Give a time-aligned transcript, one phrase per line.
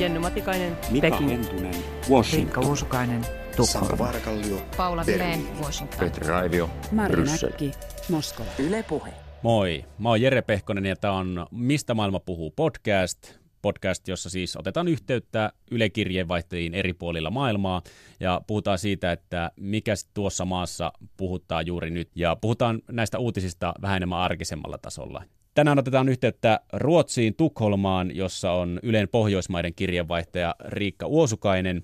[0.00, 1.30] Jenny Matikainen, Mika Peking.
[1.30, 1.74] Hentunen,
[2.10, 2.44] Washington.
[2.44, 3.98] Riikka Uusukainen, Tukholma.
[3.98, 5.06] Varkallio, Paula.
[5.06, 5.98] Vileen, Washington.
[5.98, 7.22] Petri Raivio, Mari.
[7.22, 7.70] Näkki,
[8.08, 8.48] Moskova.
[8.58, 9.12] Yle Puhe.
[9.42, 13.18] Moi, mä oon Jere Pehkonen ja tämä on Mistä maailma puhuu podcast.
[13.62, 17.82] Podcast, jossa siis otetaan yhteyttä ylekirjeenvaihtajiin eri puolilla maailmaa
[18.20, 22.10] ja puhutaan siitä, että mikä tuossa maassa puhuttaa juuri nyt.
[22.14, 25.22] Ja puhutaan näistä uutisista vähän enemmän arkisemmalla tasolla.
[25.54, 31.82] Tänään otetaan yhteyttä Ruotsiin Tukholmaan, jossa on Ylen Pohjoismaiden kirjeenvaihtaja Riikka Uosukainen.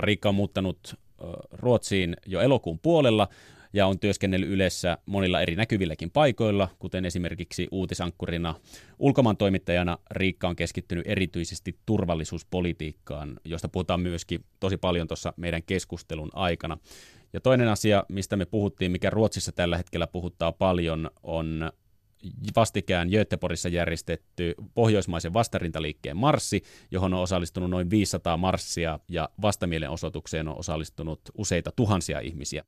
[0.00, 0.94] Riikka on muuttanut
[1.52, 3.28] Ruotsiin jo elokuun puolella
[3.72, 8.54] ja on työskennellyt Ylessä monilla eri näkyvilläkin paikoilla, kuten esimerkiksi uutisankkurina.
[8.98, 16.30] Ulkomaan toimittajana Riikka on keskittynyt erityisesti turvallisuuspolitiikkaan, josta puhutaan myöskin tosi paljon tuossa meidän keskustelun
[16.32, 16.78] aikana.
[17.32, 21.72] Ja toinen asia, mistä me puhuttiin, mikä Ruotsissa tällä hetkellä puhuttaa paljon, on
[22.56, 30.58] vastikään Göteborgissa järjestetty pohjoismaisen vastarintaliikkeen marssi, johon on osallistunut noin 500 marssia ja vastamielenosoitukseen on
[30.58, 32.64] osallistunut useita tuhansia ihmisiä.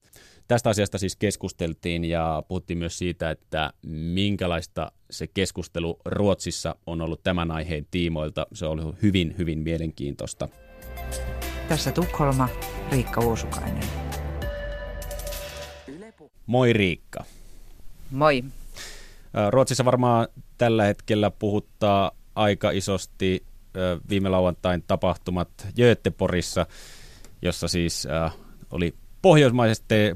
[0.48, 7.22] Tästä asiasta siis keskusteltiin ja puhuttiin myös siitä, että minkälaista se keskustelu Ruotsissa on ollut
[7.22, 8.46] tämän aiheen tiimoilta.
[8.54, 10.48] Se on ollut hyvin, hyvin mielenkiintoista.
[11.68, 12.48] Tässä Tukholma,
[12.90, 13.84] Riikka Uusukainen.
[16.46, 17.24] Moi Riikka.
[18.10, 18.44] Moi.
[19.50, 23.44] Ruotsissa varmaan tällä hetkellä puhuttaa aika isosti
[24.08, 26.66] viime lauantain tapahtumat Göteborgissa,
[27.42, 28.08] jossa siis
[28.70, 28.94] oli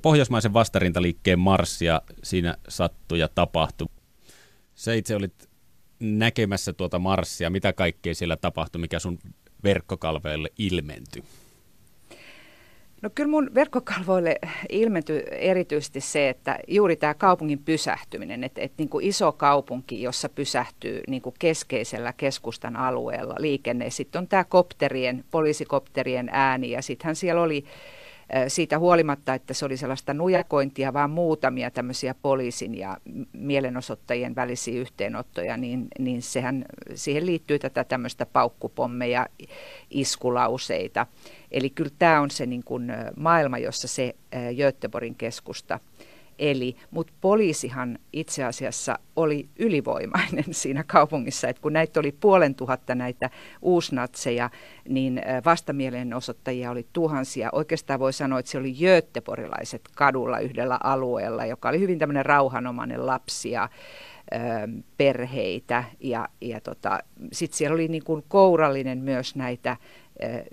[0.02, 3.86] pohjoismaisen vastarintaliikkeen marssi ja siinä sattui ja tapahtui.
[4.74, 5.48] Sä itse olit
[6.00, 9.18] näkemässä tuota marssia, mitä kaikkea siellä tapahtui, mikä sun
[9.64, 11.24] verkkokalveille ilmentyi?
[13.02, 18.88] No kyllä mun verkkokalvoille ilmentyi erityisesti se, että juuri tämä kaupungin pysähtyminen, että, että niin
[18.88, 23.90] kuin iso kaupunki, jossa pysähtyy niin kuin keskeisellä keskustan alueella liikenne.
[23.90, 27.64] Sitten on tämä kopterien, poliisikopterien ääni ja sittenhän siellä oli
[28.48, 32.96] siitä huolimatta, että se oli sellaista nujakointia, vaan muutamia tämmöisiä poliisin ja
[33.32, 36.64] mielenosoittajien välisiä yhteenottoja, niin, niin sehän,
[36.94, 39.26] siihen liittyy tätä tämmöistä paukkupommeja,
[39.90, 41.06] iskulauseita.
[41.50, 44.14] Eli kyllä tämä on se niin kuin maailma, jossa se
[44.56, 45.80] Göteborgin keskusta
[46.38, 52.94] eli, mutta poliisihan itse asiassa oli ylivoimainen siinä kaupungissa, että kun näitä oli puolen tuhatta
[52.94, 53.30] näitä
[53.62, 54.50] uusnatseja,
[54.88, 57.48] niin vastamielenosoittajia oli tuhansia.
[57.52, 63.06] Oikeastaan voi sanoa, että se oli göteborgilaiset kadulla yhdellä alueella, joka oli hyvin tämmöinen rauhanomainen
[63.06, 63.68] lapsia
[64.96, 65.84] perheitä.
[66.00, 66.98] Ja, ja tota,
[67.32, 69.76] sitten siellä oli niin kuin kourallinen myös näitä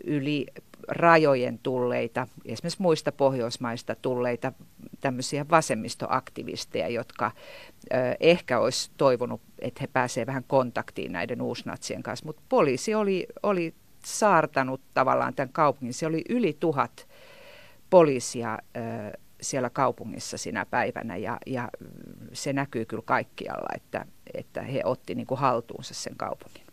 [0.04, 0.46] yli
[0.88, 4.54] rajojen tulleita, esimerkiksi muista Pohjoismaista tulleita
[5.02, 7.32] tämmöisiä vasemmistoaktivisteja, jotka
[7.94, 13.28] ö, ehkä olisi toivonut, että he pääsevät vähän kontaktiin näiden uusnatsien kanssa, mutta poliisi oli,
[13.44, 13.74] oli
[14.06, 15.94] saartanut tavallaan tämän kaupungin.
[15.94, 17.08] Se oli yli tuhat
[17.90, 18.80] poliisia ö,
[19.42, 21.70] siellä kaupungissa sinä päivänä ja, ja
[22.34, 26.64] se näkyy kyllä kaikkialla, että, että he otti niin kuin haltuunsa sen kaupungin.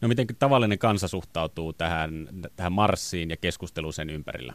[0.00, 4.54] No miten tavallinen kansa suhtautuu tähän, tähän marssiin ja keskusteluun sen ympärillä?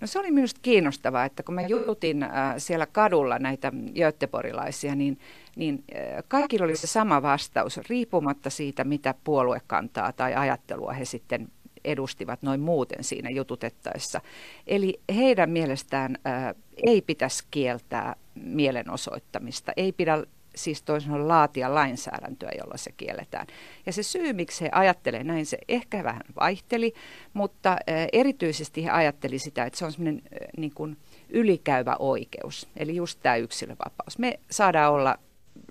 [0.00, 5.18] No se oli minusta kiinnostavaa, että kun mä jututin äh, siellä kadulla näitä göteborilaisia, niin,
[5.56, 11.48] niin äh, kaikilla oli se sama vastaus, riippumatta siitä, mitä puoluekantaa tai ajattelua he sitten
[11.84, 14.20] edustivat noin muuten siinä jututettaessa.
[14.66, 20.24] Eli heidän mielestään äh, ei pitäisi kieltää mielenosoittamista, ei pidä
[20.54, 23.46] siis toisin sanoen laatia lainsäädäntöä, jolla se kielletään.
[23.86, 26.94] Ja se syy, miksi he ajattelee näin, se ehkä vähän vaihteli,
[27.32, 27.76] mutta
[28.12, 30.22] erityisesti he ajatteli sitä, että se on semmoinen
[30.56, 30.96] niin kuin
[31.28, 34.18] ylikäyvä oikeus, eli just tämä yksilövapaus.
[34.18, 35.18] Me saadaan olla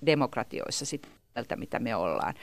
[0.05, 1.07] demokratioissa sitä,
[1.55, 2.33] mitä me ollaan.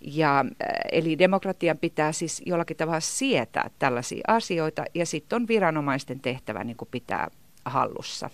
[0.00, 0.44] Ja,
[0.92, 6.76] eli demokratian pitää siis jollakin tavalla sietää tällaisia asioita, ja sitten on viranomaisten tehtävä niin
[6.76, 7.30] kuin pitää
[7.64, 8.30] hallussa.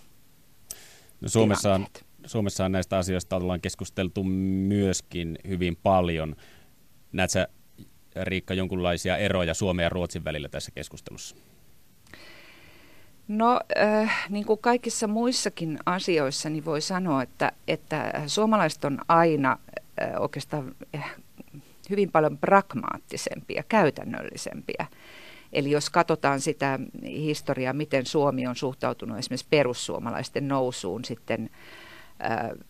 [1.21, 1.85] No Suomessa, on.
[2.25, 6.35] Suomessa näistä asioista ollaan keskusteltu myöskin hyvin paljon.
[7.11, 7.31] Näet
[8.21, 11.35] Riikka, jonkunlaisia eroja Suomen ja Ruotsin välillä tässä keskustelussa?
[13.27, 19.59] No äh, niin kuin kaikissa muissakin asioissa, niin voi sanoa, että, että suomalaiset on aina
[20.01, 21.15] äh, oikeastaan äh,
[21.89, 24.85] hyvin paljon pragmaattisempia, käytännöllisempiä.
[25.53, 31.82] Eli jos katsotaan sitä historiaa, miten Suomi on suhtautunut esimerkiksi perussuomalaisten nousuun sitten äh,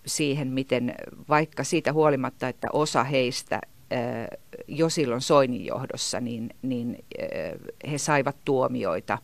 [0.05, 0.95] siihen, miten
[1.29, 3.99] vaikka siitä huolimatta, että osa heistä äh,
[4.67, 9.17] jo silloin Soinin johdossa, niin, niin äh, he saivat tuomioita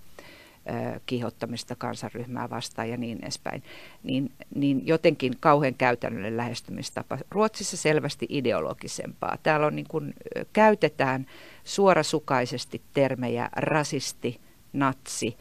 [1.06, 3.64] kiihottamista kansanryhmää vastaan ja niin edespäin,
[4.04, 7.18] niin, niin jotenkin kauhean käytännöllinen lähestymistapa.
[7.32, 9.38] Ruotsissa selvästi ideologisempaa.
[9.44, 10.14] Täällä on niin kuin,
[10.54, 11.26] käytetään
[11.64, 14.40] suorasukaisesti termejä rasisti,
[14.74, 15.38] natsi.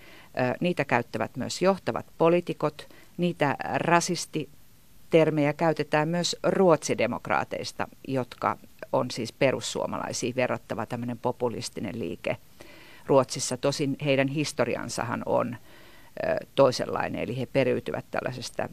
[0.60, 2.88] Niitä käyttävät myös johtavat poliitikot.
[3.16, 4.48] Niitä rasisti
[5.10, 8.58] termejä käytetään myös ruotsidemokraateista, jotka
[8.93, 12.37] on siis perussuomalaisiin verrattava tämmöinen populistinen liike
[13.06, 13.56] Ruotsissa.
[13.56, 15.56] Tosin heidän historiansahan on
[16.55, 18.69] toisenlainen, eli he periytyvät tällaisesta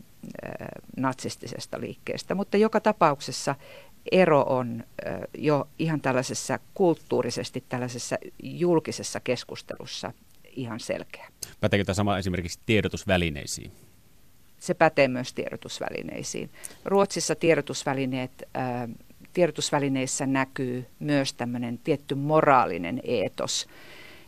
[0.97, 2.35] natsistisesta liikkeestä.
[2.35, 3.55] Mutta joka tapauksessa
[4.11, 4.83] ero on
[5.37, 10.13] jo ihan tällaisessa kulttuurisesti tällaisessa julkisessa keskustelussa
[10.55, 11.27] ihan selkeä.
[11.61, 13.71] Päteekö tämä sama esimerkiksi tiedotusvälineisiin?
[14.59, 16.49] Se pätee myös tiedotusvälineisiin.
[16.85, 18.89] Ruotsissa tiedotusvälineet, äh,
[19.33, 23.67] tiedotusvälineissä näkyy myös tämmöinen tietty moraalinen eetos.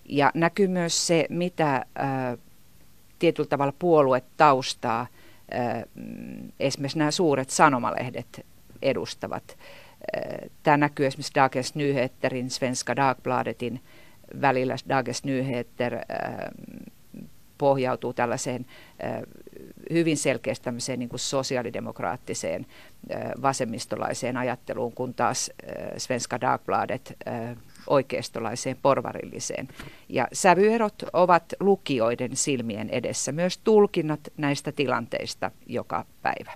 [0.06, 2.38] Ja näkyy myös se, mitä äh,
[3.19, 5.83] tietyllä tavalla puoluetaustaa äh,
[6.59, 8.45] esimerkiksi nämä suuret sanomalehdet
[8.81, 9.57] edustavat.
[10.63, 13.81] Tämä näkyy esimerkiksi Dagens Nyheterin, Svenska Dagbladetin
[14.41, 14.75] välillä.
[14.89, 16.00] Dagens Nyheter
[17.57, 18.65] pohjautuu tällaiseen
[19.94, 22.66] hyvin selkeästi tämmöiseen niin kuin sosiaalidemokraattiseen
[23.42, 25.51] vasemmistolaiseen ajatteluun, kun taas
[25.98, 27.18] Svenska Dagbladet
[27.88, 29.68] oikeistolaiseen porvarilliseen.
[30.10, 36.54] Ja sävyerot ovat lukijoiden silmien edessä, myös tulkinnat näistä tilanteista joka päivä.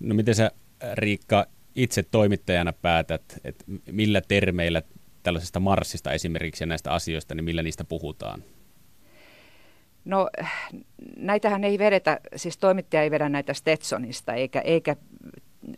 [0.00, 0.50] No miten sä
[0.94, 4.82] Riikka itse toimittajana päätät, että millä termeillä
[5.22, 8.42] tällaisesta marssista esimerkiksi ja näistä asioista, niin millä niistä puhutaan?
[10.04, 10.30] No
[11.16, 14.96] näitähän ei vedetä, siis toimittaja ei vedä näitä Stetsonista eikä, eikä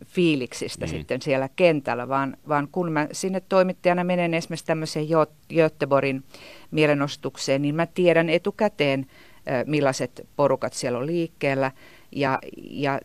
[0.05, 0.91] fiiliksistä mm.
[0.91, 5.06] sitten siellä kentällä, vaan, vaan kun mä sinne toimittajana menen esimerkiksi tämmöiseen
[5.55, 6.25] Göteborgin
[6.71, 9.06] mielenostukseen, niin mä tiedän etukäteen,
[9.67, 11.73] millaiset porukat siellä on liikkeellä.
[12.12, 13.00] Ja, ja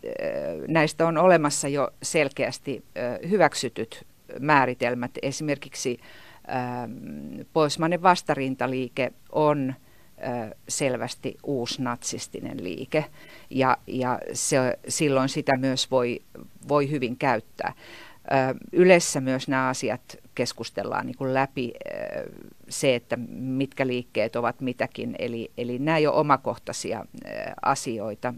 [0.67, 2.83] näistä on olemassa jo selkeästi
[3.29, 4.05] hyväksytyt
[4.39, 5.11] määritelmät.
[5.21, 5.99] Esimerkiksi
[7.53, 9.75] Pohjoismainen vastarintaliike on
[10.67, 13.05] selvästi uusnatsistinen liike
[13.49, 16.21] ja, ja se, silloin sitä myös voi,
[16.67, 17.73] voi hyvin käyttää.
[18.73, 21.73] Yleensä myös nämä asiat keskustellaan niin kuin läpi
[22.69, 27.05] se, että mitkä liikkeet ovat mitäkin, eli, eli nämä ei ole omakohtaisia
[27.61, 28.33] asioita.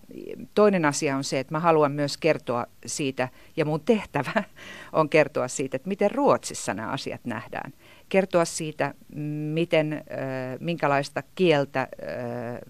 [0.56, 4.44] Toinen asia on se, että mä haluan myös kertoa siitä, ja mun tehtävä
[5.00, 7.74] on kertoa siitä, että miten Ruotsissa nämä asiat nähdään
[8.12, 8.94] kertoa siitä,
[9.54, 10.04] miten,
[10.60, 11.88] minkälaista kieltä,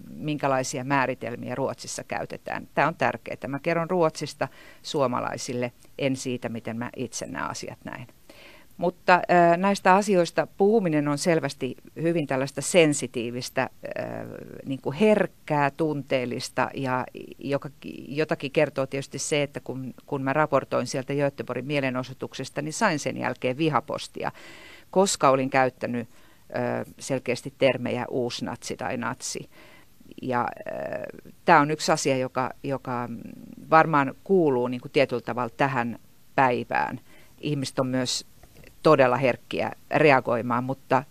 [0.08, 2.68] minkälaisia määritelmiä Ruotsissa käytetään.
[2.74, 3.48] Tämä on tärkeää.
[3.48, 4.48] Mä kerron Ruotsista
[4.82, 8.06] suomalaisille, en siitä, miten mä itse nämä asiat näin.
[8.82, 9.22] Mutta
[9.56, 13.70] näistä asioista puhuminen on selvästi hyvin tällaista sensitiivistä,
[14.66, 17.06] niin kuin herkkää, tunteellista ja
[17.38, 17.70] joka,
[18.08, 23.16] jotakin kertoo tietysti se, että kun, kun mä raportoin sieltä Göteborgin mielenosoituksesta, niin sain sen
[23.16, 24.32] jälkeen vihapostia
[24.90, 26.08] koska olin käyttänyt
[26.98, 29.50] selkeästi termejä uusnatsi tai natsi.
[30.22, 30.48] Ja
[31.44, 33.08] tämä on yksi asia, joka, joka
[33.70, 35.98] varmaan kuuluu niin kuin tietyllä tavalla tähän
[36.34, 37.00] päivään.
[37.40, 38.26] Ihmiset on myös
[38.82, 41.04] todella herkkiä reagoimaan, mutta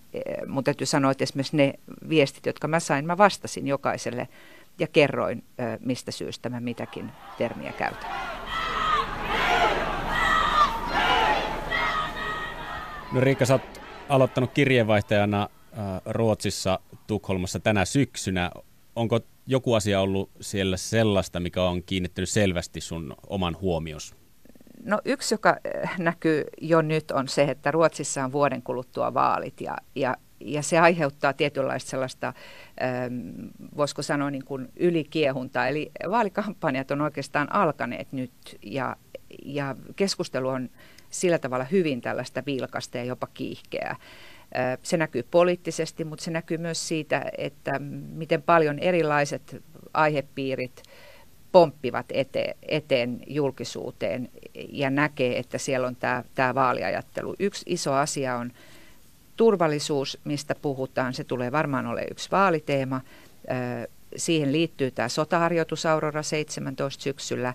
[0.48, 1.74] mun täytyy sanoa, että esimerkiksi ne
[2.10, 4.28] viestit, jotka mä sain, mä vastasin jokaiselle
[4.80, 5.44] ja kerroin,
[5.80, 8.12] mistä syystä mä mitäkin termiä käytän.
[13.12, 18.52] No Riikka, sä oot aloittanut kirjeenvaihtajana äh, Ruotsissa Tukholmassa tänä syksynä.
[18.96, 24.21] Onko joku asia ollut siellä sellaista, mikä on kiinnittänyt selvästi sun oman huomios?
[24.84, 29.62] No yksi, joka äh, näkyy jo nyt, on se, että Ruotsissa on vuoden kuluttua vaalit
[29.62, 32.34] ja, ja, ja se aiheuttaa tietynlaista sellaista,
[32.82, 33.48] ähm,
[33.78, 35.68] voisiko sanoa niin kuin ylikiehuntaa.
[35.68, 38.32] Eli vaalikampanjat on oikeastaan alkaneet nyt
[38.64, 38.96] ja,
[39.46, 40.70] ja keskustelu on
[41.10, 43.96] sillä tavalla hyvin tällaista vilkasta ja jopa kiihkeää.
[44.84, 47.80] Se näkyy poliittisesti, mutta se näkyy myös siitä, että
[48.14, 50.84] miten paljon erilaiset aihepiirit
[51.52, 54.30] pomppivat eteen, eteen julkisuuteen
[54.70, 57.36] ja näkee, että siellä on tämä, tämä vaaliajattelu.
[57.40, 58.52] Yksi iso asia on
[59.38, 61.14] turvallisuus, mistä puhutaan.
[61.14, 63.02] Se tulee varmaan ole yksi vaaliteema.
[64.16, 67.54] Siihen liittyy tämä sotaharjoitus Aurora 17 syksyllä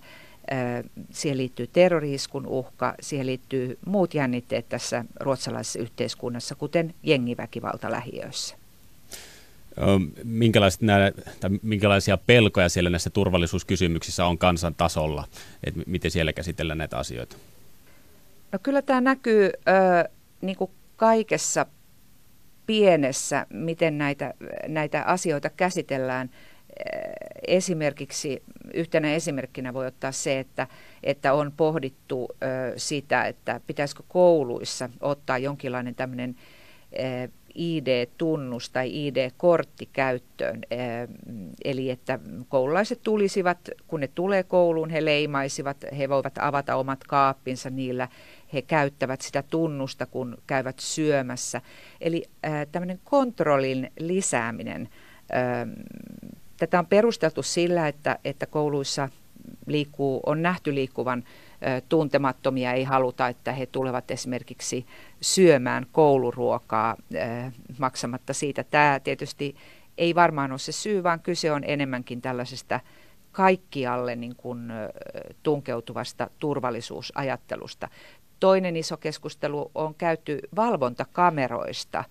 [1.10, 8.56] Siihen liittyy terroriiskun uhka, siihen liittyy muut jännitteet tässä ruotsalaisessa yhteiskunnassa, kuten jengiväkivalta lähiöissä.
[10.24, 15.24] Minkälaiset nämä, tai minkälaisia pelkoja siellä näissä turvallisuuskysymyksissä on kansan tasolla?
[15.64, 17.36] Että miten siellä käsitellään näitä asioita?
[18.52, 20.04] No kyllä tämä näkyy äh,
[20.40, 21.66] niin kuin kaikessa
[22.66, 24.34] pienessä, miten näitä,
[24.68, 26.30] näitä asioita käsitellään.
[27.46, 28.42] Esimerkiksi
[28.74, 30.66] yhtenä esimerkkinä voi ottaa se, että,
[31.02, 32.28] että on pohdittu
[32.76, 36.36] sitä, että pitäisikö kouluissa ottaa jonkinlainen tämmöinen
[37.56, 40.62] ID-tunnus tai ID-kortti käyttöön.
[41.64, 47.70] Eli että koululaiset tulisivat, kun ne tulee kouluun, he leimaisivat, he voivat avata omat kaappinsa
[47.70, 48.08] niillä,
[48.52, 51.60] he käyttävät sitä tunnusta, kun käyvät syömässä.
[52.00, 52.24] Eli
[52.72, 54.88] tämmöinen kontrollin lisääminen.
[56.56, 59.08] Tätä on perusteltu sillä, että, että kouluissa
[59.66, 61.24] liikkuu, on nähty liikkuvan
[61.88, 64.86] tuntemattomia, ei haluta, että he tulevat esimerkiksi
[65.20, 66.96] syömään kouluruokaa
[67.78, 68.64] maksamatta siitä.
[68.64, 69.56] Tämä tietysti
[69.98, 72.80] ei varmaan ole se syy, vaan kyse on enemmänkin tällaisesta
[73.32, 74.72] kaikkialle niin kuin,
[75.42, 77.88] tunkeutuvasta turvallisuusajattelusta.
[78.40, 82.04] Toinen iso keskustelu on käyty valvontakameroista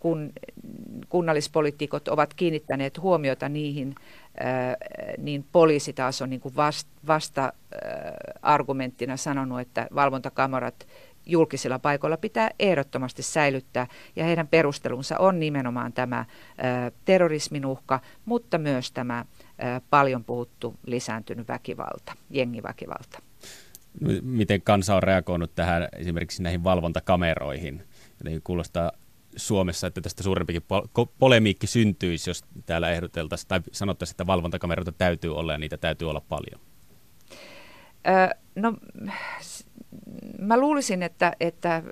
[0.00, 0.32] kun
[1.08, 3.94] kunnallispoliitikot ovat kiinnittäneet huomiota niihin,
[5.18, 6.40] niin poliisi taas on niin
[7.06, 7.52] vasta
[8.42, 10.86] argumenttina sanonut, että valvontakamerat
[11.26, 13.86] julkisilla paikoilla pitää ehdottomasti säilyttää.
[14.16, 16.24] Ja heidän perustelunsa on nimenomaan tämä
[17.04, 19.24] terrorismin uhka, mutta myös tämä
[19.90, 23.22] paljon puhuttu lisääntynyt väkivalta, jengiväkivalta.
[24.22, 27.82] Miten kansa on reagoinut tähän esimerkiksi näihin valvontakameroihin?
[28.20, 28.92] Jotenkin kuulostaa
[29.36, 30.62] Suomessa, että tästä suurempikin
[31.18, 36.20] polemiikki syntyisi, jos täällä ehdoteltaisiin tai sanottaisiin, että valvontakameroita täytyy olla ja niitä täytyy olla
[36.20, 36.60] paljon?
[38.08, 38.74] Öö, no,
[40.38, 41.82] mä luulisin, että, että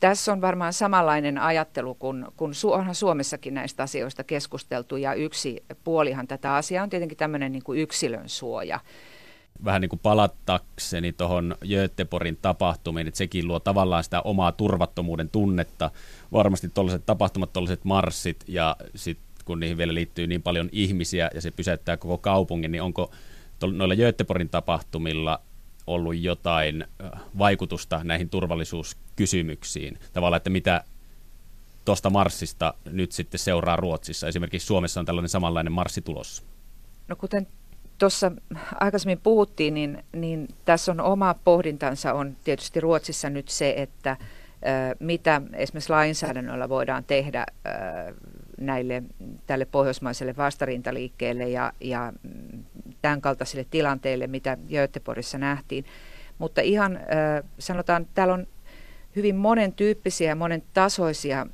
[0.00, 6.26] tässä on varmaan samanlainen ajattelu, kun, kun onhan Suomessakin näistä asioista keskusteltu, ja yksi puolihan
[6.26, 8.80] tätä asiaa on tietenkin tämmöinen niin kuin yksilön suoja
[9.64, 15.90] vähän niin kuin palattakseni tuohon Göteborgin tapahtumiin, että sekin luo tavallaan sitä omaa turvattomuuden tunnetta.
[16.32, 21.40] Varmasti tuollaiset tapahtumat, tuollaiset marssit ja sitten kun niihin vielä liittyy niin paljon ihmisiä ja
[21.40, 23.10] se pysäyttää koko kaupungin, niin onko
[23.72, 25.40] noilla Göteborgin tapahtumilla
[25.86, 26.84] ollut jotain
[27.38, 29.98] vaikutusta näihin turvallisuuskysymyksiin?
[30.12, 30.84] Tavallaan, että mitä
[31.84, 34.28] tuosta marssista nyt sitten seuraa Ruotsissa?
[34.28, 36.42] Esimerkiksi Suomessa on tällainen samanlainen marssi tulossa.
[37.08, 37.46] No kuten
[37.98, 38.32] tuossa
[38.80, 44.16] aikaisemmin puhuttiin, niin, niin tässä on oma pohdintansa on tietysti Ruotsissa nyt se, että
[45.00, 47.46] mitä esimerkiksi lainsäädännöllä voidaan tehdä
[48.60, 49.02] näille
[49.46, 52.12] tälle pohjoismaiselle vastarintaliikkeelle ja, ja
[53.02, 55.84] tämän kaltaisille tilanteille, mitä Göteborgissa nähtiin.
[56.38, 57.00] Mutta ihan
[57.58, 58.46] sanotaan, täällä on
[59.16, 61.46] hyvin monen tyyppisiä ja monen tasoisia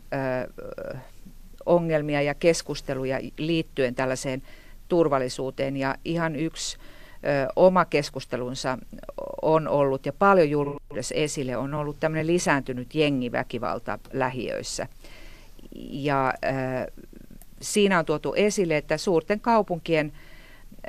[1.67, 4.43] ongelmia ja keskusteluja liittyen tällaiseen
[4.91, 5.77] turvallisuuteen.
[5.77, 8.79] Ja ihan yksi ö, oma keskustelunsa
[9.43, 14.87] on ollut, ja paljon julkisuudessa esille, on ollut tämmöinen lisääntynyt jengiväkivalta lähiöissä.
[15.91, 17.05] Ja ö,
[17.61, 20.13] siinä on tuotu esille, että suurten kaupunkien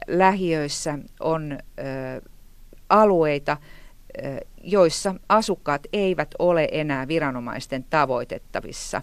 [0.08, 2.22] lähiöissä on ö,
[2.89, 3.58] alueita,
[4.63, 9.01] joissa asukkaat eivät ole enää viranomaisten tavoitettavissa.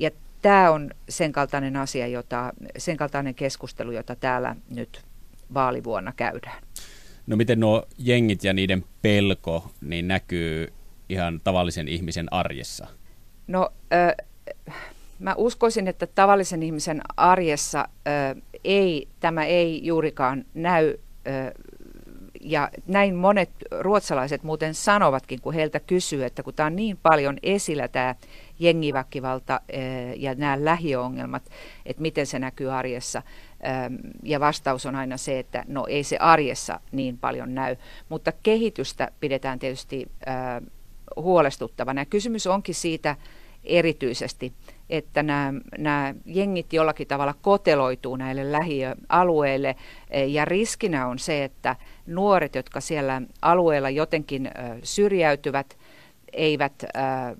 [0.00, 0.10] Ja
[0.42, 5.02] tämä on sen kaltainen asia, jota, sen kaltainen keskustelu, jota täällä nyt
[5.54, 6.62] vaalivuonna käydään.
[7.26, 10.72] No miten nuo jengit ja niiden pelko niin näkyy
[11.08, 12.86] ihan tavallisen ihmisen arjessa?
[13.46, 14.26] No äh,
[15.18, 20.94] mä uskoisin, että tavallisen ihmisen arjessa äh, ei, tämä ei juurikaan näy
[21.28, 21.52] äh,
[22.40, 27.38] ja näin monet ruotsalaiset muuten sanovatkin, kun heiltä kysyy, että kun tämä on niin paljon
[27.42, 28.14] esillä tämä
[28.60, 31.42] jengiväkivalta eh, ja nämä lähiongelmat,
[31.86, 33.22] että miten se näkyy arjessa.
[33.60, 37.76] Ehm, ja vastaus on aina se, että no ei se arjessa niin paljon näy,
[38.08, 40.66] mutta kehitystä pidetään tietysti ehm,
[41.16, 42.06] huolestuttavana.
[42.06, 43.16] Kysymys onkin siitä
[43.64, 44.52] erityisesti,
[44.90, 49.76] että nämä, nämä jengit jollakin tavalla koteloituu näille lähiöalueille
[50.10, 51.76] eh, ja riskinä on se, että
[52.06, 54.52] nuoret, jotka siellä alueella jotenkin eh,
[54.82, 55.78] syrjäytyvät,
[56.32, 57.36] eivät äh,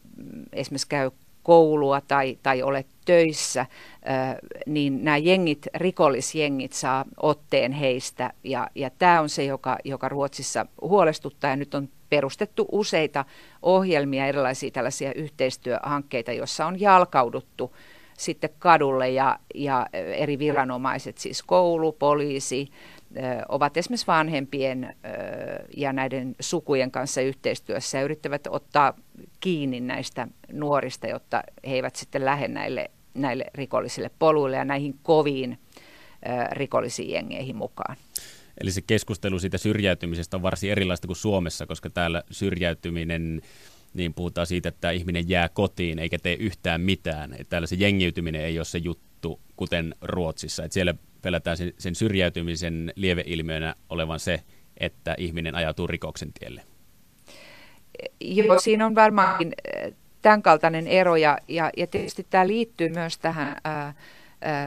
[0.52, 1.10] esimerkiksi käy
[1.42, 8.32] koulua tai, tai ole töissä, äh, niin nämä jengit, rikollisjengit saa otteen heistä.
[8.44, 11.50] Ja, ja tämä on se, joka, joka Ruotsissa huolestuttaa.
[11.50, 13.24] Ja nyt on perustettu useita
[13.62, 17.76] ohjelmia, erilaisia tällaisia yhteistyöhankkeita, joissa on jalkauduttu
[18.18, 22.68] sitten kadulle ja, ja eri viranomaiset, siis koulu, poliisi,
[23.48, 24.96] ovat esimerkiksi vanhempien
[25.76, 28.94] ja näiden sukujen kanssa yhteistyössä ja yrittävät ottaa
[29.40, 35.58] kiinni näistä nuorista, jotta he eivät sitten lähde näille, näille rikollisille poluille ja näihin koviin
[36.52, 37.96] rikollisiin jengeihin mukaan.
[38.60, 43.42] Eli se keskustelu siitä syrjäytymisestä on varsin erilaista kuin Suomessa, koska täällä syrjäytyminen
[43.94, 47.32] niin puhutaan siitä, että ihminen jää kotiin eikä tee yhtään mitään.
[47.32, 50.64] Että täällä se jengiytyminen ei ole se juttu, kuten Ruotsissa.
[50.64, 54.42] Että siellä pelätään sen, sen syrjäytymisen lieveilmiönä olevan se,
[54.76, 56.62] että ihminen ajautuu rikoksen tielle.
[58.20, 59.52] Joo, siinä on varmaankin
[60.22, 63.94] tämän kaltainen ero ja, ja, ja tietysti tämä liittyy myös tähän ää,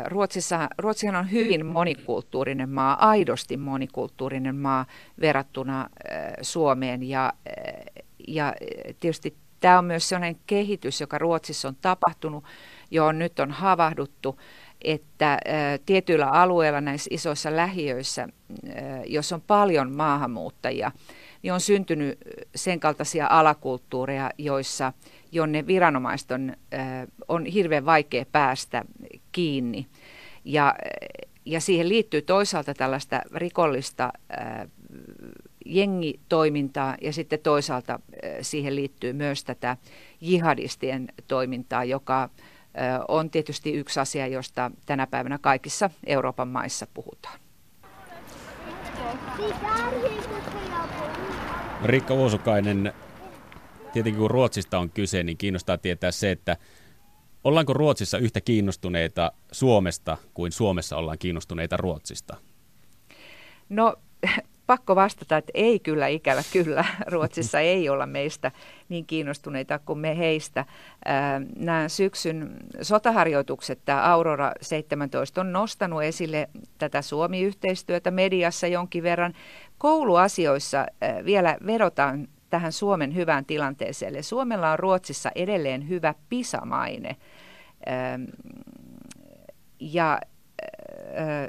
[0.06, 4.86] Ruotsissa, Ruotsihan on hyvin monikulttuurinen maa, aidosti monikulttuurinen maa
[5.22, 5.90] verrattuna
[6.42, 7.34] Suomeen ja,
[8.28, 8.54] ja
[9.00, 12.44] tietysti tämä on myös sellainen kehitys, joka Ruotsissa on tapahtunut,
[12.92, 14.40] johon nyt on havahduttu,
[14.84, 15.40] että
[15.86, 18.28] tietyillä alueilla näissä isoissa lähiöissä,
[19.06, 20.92] jos on paljon maahanmuuttajia,
[21.44, 22.20] niin on syntynyt
[22.56, 24.94] sen kaltaisia alakulttuureja, joissa
[25.32, 26.54] jonne viranomaiset on,
[27.28, 28.86] on hirveän vaikea päästä
[29.32, 29.88] kiinni.
[30.46, 30.76] Ja,
[31.46, 34.14] ja siihen liittyy toisaalta tällaista rikollista
[35.66, 38.00] jengitoimintaa ja sitten toisaalta
[38.42, 39.78] siihen liittyy myös tätä
[40.22, 42.30] jihadistien toimintaa, joka
[43.08, 47.40] on tietysti yksi asia, josta tänä päivänä kaikissa Euroopan maissa puhutaan.
[51.84, 52.94] Riikka Vuosukainen,
[53.94, 56.58] tietenkin kun Ruotsista on kyse, niin kiinnostaa tietää se, että
[57.44, 62.38] ollaanko Ruotsissa yhtä kiinnostuneita Suomesta kuin Suomessa ollaan kiinnostuneita Ruotsista?
[63.70, 63.96] No
[64.68, 66.86] pakko vastata, että ei kyllä ikävä kyllä.
[67.08, 68.52] Ruotsissa ei olla meistä
[68.90, 70.66] niin kiinnostuneita kuin me heistä.
[71.56, 79.34] Nämä syksyn sotaharjoitukset, tämä Aurora 17 on nostanut esille tätä Suomi-yhteistyötä mediassa jonkin verran.
[79.78, 80.86] Kouluasioissa
[81.26, 84.14] vielä vedotaan tähän Suomen hyvään tilanteeseen.
[84.16, 87.16] Eli Suomella on Ruotsissa edelleen hyvä pisamaine.
[89.80, 90.20] Ja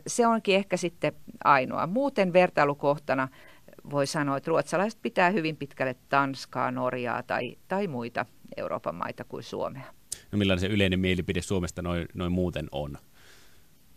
[0.07, 1.13] se onkin ehkä sitten
[1.45, 1.87] ainoa.
[1.87, 3.29] Muuten vertailukohtana
[3.91, 9.43] voi sanoa, että ruotsalaiset pitää hyvin pitkälle Tanskaa, Norjaa tai, tai muita Euroopan maita kuin
[9.43, 9.85] Suomea.
[10.33, 12.99] No millainen se yleinen mielipide Suomesta noin, noin muuten on?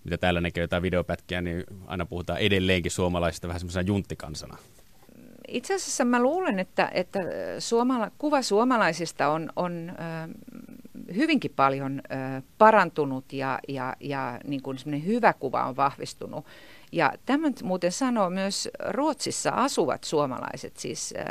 [0.03, 4.57] Mitä täällä näkee jotain videopätkiä, niin aina puhutaan edelleenkin suomalaisista vähän semmoisena junttikansana.
[5.47, 7.19] Itse asiassa mä luulen, että, että
[7.59, 9.91] suomala, kuva suomalaisista on, on
[11.15, 16.45] hyvinkin paljon äh, parantunut ja, ja, ja niin kuin hyvä kuva on vahvistunut.
[16.91, 21.25] Ja tämän muuten sanoo myös Ruotsissa asuvat suomalaiset, siis äh,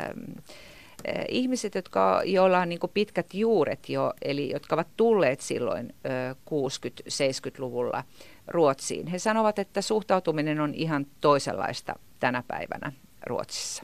[1.29, 8.03] ihmiset, jotka, joilla on niin pitkät juuret jo, eli jotka ovat tulleet silloin äh, 60-70-luvulla
[8.47, 9.07] Ruotsiin.
[9.07, 12.91] He sanovat, että suhtautuminen on ihan toisenlaista tänä päivänä
[13.25, 13.83] Ruotsissa.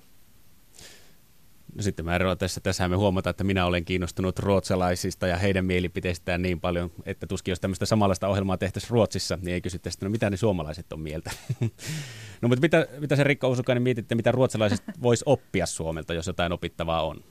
[1.76, 2.62] No sitten mä eroan tässä.
[2.62, 7.52] Tässä me huomataan, että minä olen kiinnostunut ruotsalaisista ja heidän mielipiteistään niin paljon, että tuskin
[7.52, 11.32] jos tämmöistä samanlaista ohjelmaa tehtäisiin Ruotsissa, niin ei kysyttäisi, no mitä ne suomalaiset on mieltä.
[12.42, 16.52] no mutta mitä, mitä se Rikka Usukainen mietitte, mitä ruotsalaiset vois oppia Suomelta, jos jotain
[16.52, 17.24] opittavaa on?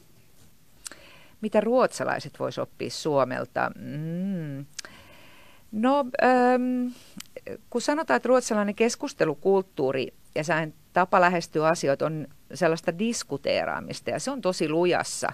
[1.40, 3.70] Mitä ruotsalaiset vois oppia Suomelta?
[3.78, 4.66] Mm.
[5.72, 6.86] No, ähm,
[7.70, 14.30] kun sanotaan, että ruotsalainen keskustelukulttuuri ja sen tapa lähestyä asioita on sellaista diskuteeraamista ja se
[14.30, 15.28] on tosi lujassa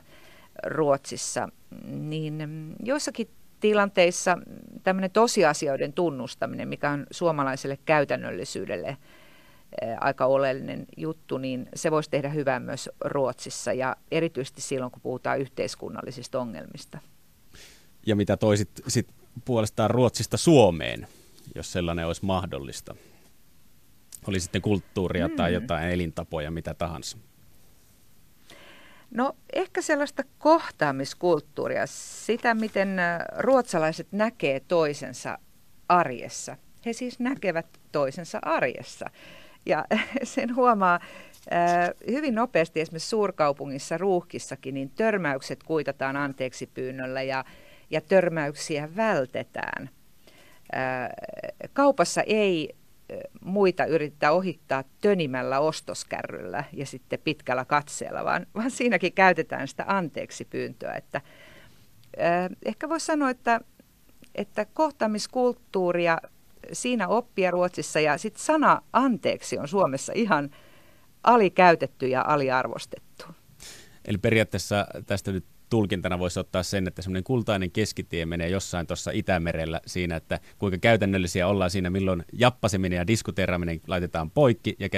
[0.66, 1.48] Ruotsissa,
[1.86, 3.28] niin joissakin
[3.60, 4.38] tilanteissa
[4.82, 8.96] tämmöinen tosiasioiden tunnustaminen, mikä on suomalaiselle käytännöllisyydelle
[10.00, 15.40] aika oleellinen juttu, niin se voisi tehdä hyvää myös Ruotsissa ja erityisesti silloin, kun puhutaan
[15.40, 16.98] yhteiskunnallisista ongelmista.
[18.06, 19.08] Ja mitä toisit sit
[19.44, 21.06] puolestaan Ruotsista Suomeen,
[21.54, 22.94] jos sellainen olisi mahdollista?
[24.28, 25.36] Oli sitten kulttuuria mm.
[25.36, 27.18] tai jotain elintapoja, mitä tahansa.
[29.10, 35.38] No ehkä sellaista kohtaamiskulttuuria, sitä miten äh, ruotsalaiset näkee toisensa
[35.88, 36.56] arjessa.
[36.86, 39.10] He siis näkevät toisensa arjessa.
[39.66, 39.84] Ja
[40.22, 41.00] sen huomaa
[41.52, 47.44] äh, hyvin nopeasti esimerkiksi suurkaupungissa, ruuhkissakin, niin törmäykset kuitataan anteeksi pyynnöllä ja,
[47.90, 49.90] ja törmäyksiä vältetään.
[50.74, 51.08] Äh,
[51.72, 52.74] kaupassa ei
[53.44, 60.44] muita yrittää ohittaa tönimällä ostoskärryllä ja sitten pitkällä katseella, vaan, vaan siinäkin käytetään sitä anteeksi
[60.44, 60.92] pyyntöä.
[60.92, 61.20] Että,
[62.64, 63.60] ehkä voisi sanoa, että,
[64.34, 66.18] että kohtaamiskulttuuria
[66.72, 70.50] siinä oppia Ruotsissa ja sitten sana anteeksi on Suomessa ihan
[71.24, 73.24] alikäytetty ja aliarvostettu.
[74.04, 79.10] Eli periaatteessa tästä nyt tulkintana voisi ottaa sen, että semmoinen kultainen keskitie menee jossain tuossa
[79.10, 84.88] Itämerellä siinä, että kuinka käytännöllisiä ollaan siinä, milloin jappaseminen ja diskuteeraaminen laitetaan poikki ja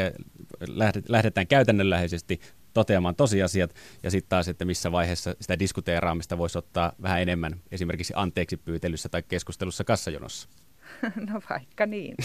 [1.08, 2.40] lähdetään käytännönläheisesti
[2.72, 8.12] toteamaan tosiasiat ja sitten taas, että missä vaiheessa sitä diskuteeraamista voisi ottaa vähän enemmän esimerkiksi
[8.16, 10.48] anteeksi pyytelyssä tai keskustelussa kassajonossa.
[11.30, 12.16] No vaikka niin.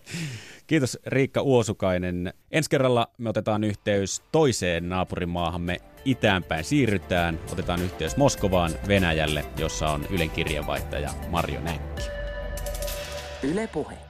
[0.66, 2.32] Kiitos Riikka Uosukainen.
[2.50, 7.40] Ensi kerralla me otetaan yhteys toiseen naapurimaahamme itäänpäin siirrytään.
[7.52, 12.02] Otetaan yhteys Moskovaan, Venäjälle, jossa on Ylen kirjeenvaihtaja Marjo Näkki.
[13.42, 14.01] Yle Puhe.